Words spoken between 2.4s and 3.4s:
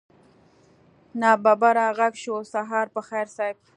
سهار په خير